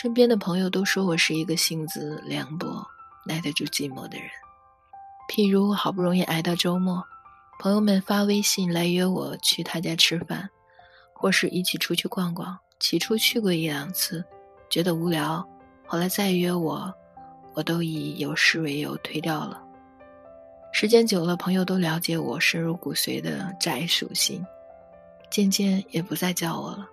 [0.00, 2.86] 身边的朋友都说我是一个性子凉薄、
[3.26, 4.28] 耐得住寂寞的人。
[5.28, 7.02] 譬如好不容易挨到周末，
[7.58, 10.48] 朋友们发微信来约我去他家吃饭，
[11.12, 12.56] 或是一起出去逛逛。
[12.78, 14.24] 起初去过一两次，
[14.70, 15.44] 觉得无聊，
[15.84, 16.94] 后来再约我，
[17.54, 19.60] 我都以有事为由推掉了。
[20.72, 24.46] 时间久了，朋友都了解我深入骨髓的宅属性，
[25.28, 26.88] 渐渐也不再叫我了。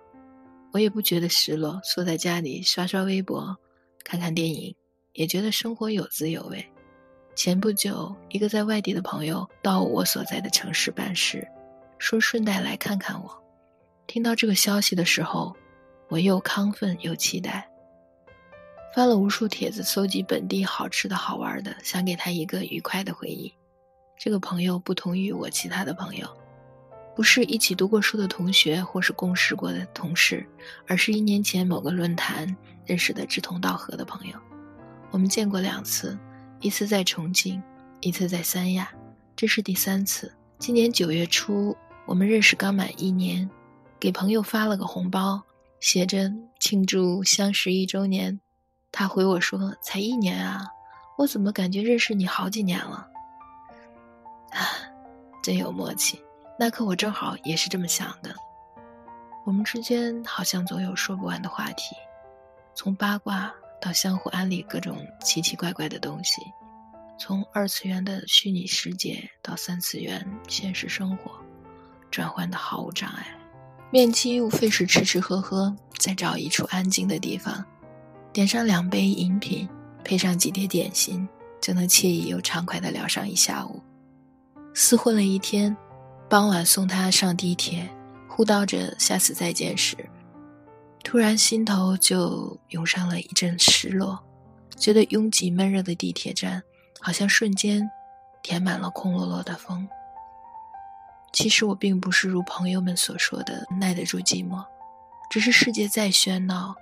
[0.76, 3.56] 我也不觉得失落，缩在家里刷刷微博，
[4.04, 4.76] 看看电影，
[5.14, 6.62] 也觉得生活有滋有味。
[7.34, 11.48] 前不久，一个在外地的朋友到我所在的城市办事，
[11.96, 13.42] 说顺带来看看我。
[14.06, 15.56] 听到这个消息的时候，
[16.08, 17.66] 我又亢奋又期待，
[18.94, 23.50] 发了无数帖子搜集本地好吃的好玩的，想给他一个愉快的回忆。
[24.18, 26.28] 这个朋友不同于我其他的朋友。
[27.16, 30.46] 不是一起读过书的同学，或是共事过的同事，
[30.86, 32.54] 而是一年前某个论坛
[32.84, 34.38] 认识的志同道合的朋友。
[35.10, 36.18] 我们见过两次，
[36.60, 37.60] 一次在重庆，
[38.02, 38.92] 一次在三亚，
[39.34, 40.30] 这是第三次。
[40.58, 43.48] 今年九月初，我们认识刚满一年，
[43.98, 45.42] 给朋友发了个红包，
[45.80, 48.38] 写着庆祝相识一周年。
[48.92, 50.66] 他回我说：“才一年啊，
[51.16, 53.08] 我怎么感觉认识你好几年了？”
[54.52, 54.60] 啊，
[55.42, 56.20] 真有默契。
[56.58, 58.34] 那刻我正好也是这么想的，
[59.44, 61.94] 我们之间好像总有说不完的话题，
[62.74, 66.40] 从八卦到相互安利各种奇奇怪怪的东西，
[67.18, 71.32] 从二次元的虚拟世界到三次元现实生活，
[72.10, 73.26] 转换的毫无障碍。
[73.90, 77.62] 面基无非是吃吃喝喝，再找一处安静的地方，
[78.32, 79.68] 点上两杯饮品，
[80.02, 81.28] 配上几碟点心，
[81.60, 83.80] 就能惬意又畅快地聊上一下午。
[84.74, 85.76] 厮混了一天。
[86.28, 87.88] 傍晚送他上地铁，
[88.28, 89.96] 互道着下次再见时，
[91.04, 94.18] 突然心头就涌上了一阵失落，
[94.76, 96.60] 觉得拥挤闷热的地铁站
[97.00, 97.88] 好像瞬间
[98.42, 99.88] 填满了空落落的风。
[101.32, 104.64] 其实我并不是如朋友们所说的耐得住寂寞，
[105.30, 106.74] 只是世界再喧闹，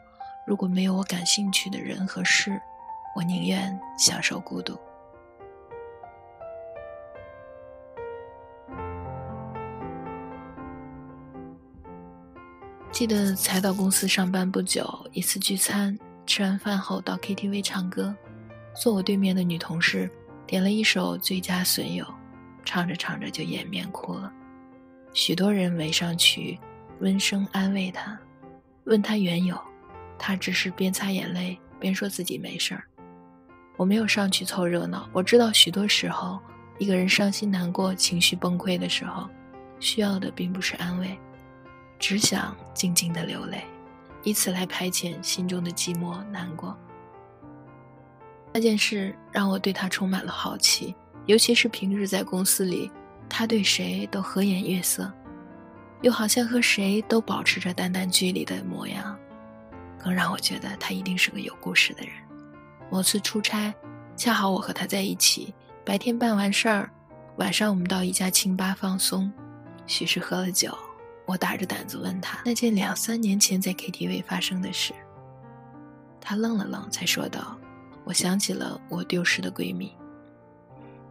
[0.47, 2.59] 如果没有我感兴趣的人和事，
[3.15, 4.79] 我宁愿享受孤独。
[12.95, 18.15] 记得才到公司上班不久，一次聚餐，吃完饭后到 KTV 唱歌，
[18.81, 20.09] 坐我对面的女同事
[20.47, 22.05] 点了一首《最佳损友》，
[22.65, 24.33] 唱着唱着就掩面哭了。
[25.13, 26.57] 许多人围上去，
[27.01, 28.17] 温声安慰她，
[28.85, 29.61] 问她缘由，
[30.17, 32.85] 她只是边擦眼泪边说自己没事儿。
[33.77, 36.39] 我没有上去凑热闹，我知道许多时候，
[36.79, 39.29] 一个人伤心难过、情绪崩溃的时候，
[39.81, 41.19] 需要的并不是安慰。
[42.07, 43.65] 只想静静的流泪，
[44.25, 46.77] 以此来排遣心中的寂寞难过。
[48.53, 50.95] 那件事让我对他充满了好奇，
[51.25, 52.93] 尤其是平日在公司里，
[53.27, 55.11] 他对谁都和颜悦色，
[56.03, 59.19] 又好像和谁都保持着淡淡距离的模样，
[59.99, 62.13] 更让我觉得他一定是个有故事的人。
[62.91, 63.75] 某次出差，
[64.15, 65.55] 恰好我和他在一起，
[65.87, 66.91] 白天办完事儿，
[67.39, 69.33] 晚上我们到一家清吧放松，
[69.87, 70.77] 许是喝了酒。
[71.27, 74.93] 我打着胆子问他那件两三年前在 KTV 发生的事。
[76.21, 77.59] 他愣了愣，才说道
[78.05, 79.95] ：“我想起了我丢失的闺蜜。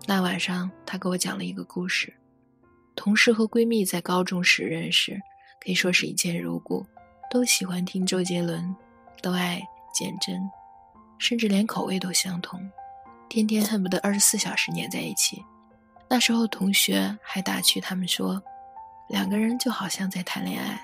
[0.05, 2.13] 那晚上，她给我讲了一个故事。
[2.95, 5.19] 同事和闺蜜在高中时认识，
[5.59, 6.85] 可以说是一见如故，
[7.31, 8.75] 都喜欢听周杰伦，
[9.21, 9.61] 都爱
[9.93, 10.39] 简真，
[11.17, 12.59] 甚至连口味都相同，
[13.29, 15.43] 天天恨不得二十四小时黏在一起。
[16.07, 18.41] 那时候，同学还打趣他们说。”
[19.09, 20.81] 两个人就好像在谈恋爱，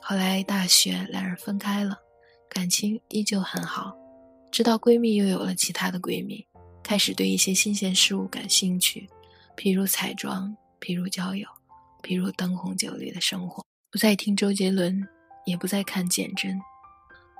[0.00, 1.98] 后来大学两人分开了，
[2.48, 3.94] 感情依旧很好。
[4.50, 6.46] 直到闺蜜又有了其他的闺蜜，
[6.82, 9.08] 开始对一些新鲜事物感兴趣，
[9.56, 11.46] 譬如彩妆，譬如交友，
[12.02, 13.64] 譬如灯红酒绿的生活。
[13.90, 15.06] 不再听周杰伦，
[15.44, 16.60] 也不再看简真，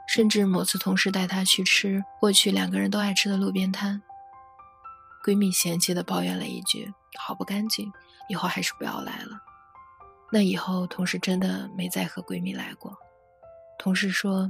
[0.08, 4.02] 甚至某次同事带她去吃过去两个人都爱吃的路边摊，
[5.24, 7.90] 闺蜜嫌弃的抱怨了一句：“好不干净，
[8.28, 9.40] 以后还是不要来了。”
[10.32, 12.96] 那以后，同事真的没再和闺蜜来过。
[13.78, 14.48] 同事说，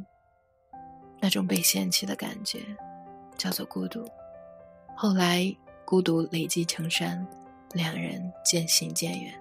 [1.20, 2.60] 那种被嫌弃的感觉，
[3.38, 4.04] 叫做孤独。
[4.94, 5.50] 后来，
[5.86, 7.26] 孤独累积成山，
[7.72, 9.32] 两人渐行渐远。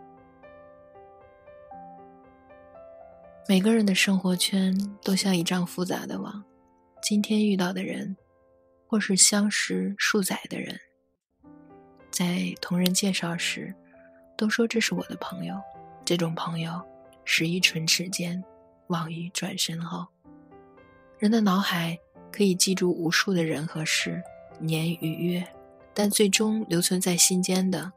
[3.45, 6.41] 每个人的生活圈都像一张复杂的网，
[7.01, 8.15] 今天遇到的人，
[8.87, 10.79] 或是相识数载的人，
[12.09, 13.75] 在同人介绍时，
[14.37, 15.59] 都说这是我的朋友。
[16.09, 16.81] 这种朋友，
[17.23, 18.43] 始于唇齿间，
[18.87, 20.07] 忘于转身后。
[21.19, 21.95] 人的脑海
[22.31, 24.19] 可以记住无数的人和事、
[24.59, 25.47] 年与月，
[25.93, 27.93] 但最终留存在心间的，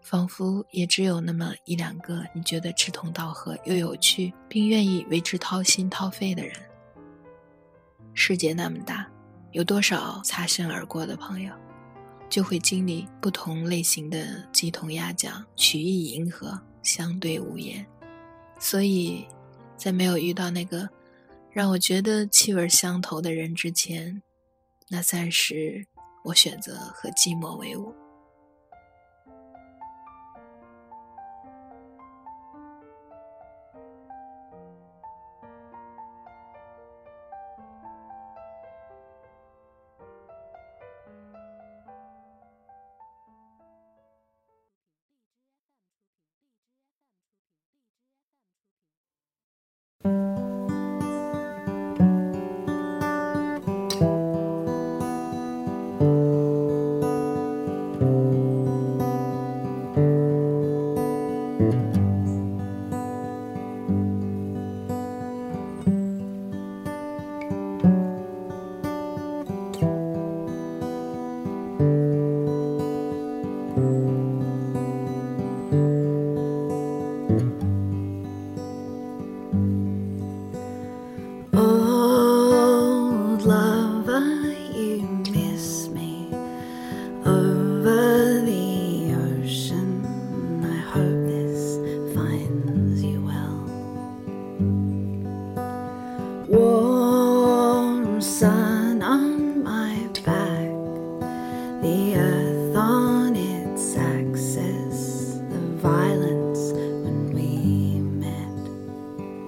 [0.00, 6.56] 仿佛也只有那么一两个你觉得志同道合又有趣，并愿意为之掏心掏肺的人。
[8.14, 9.06] 世界那么大，
[9.50, 11.52] 有多少擦身而过的朋友，
[12.32, 17.84] 就会经历不同类型的鸡同鸭讲、曲意迎合、相对无言。
[18.58, 19.26] 所以，
[19.76, 20.88] 在没有遇到那个
[21.50, 24.22] 让我觉得气味相投的人之前，
[24.88, 25.86] 那暂时
[26.24, 27.94] 我选择和寂寞为伍。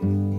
[0.05, 0.34] Bye.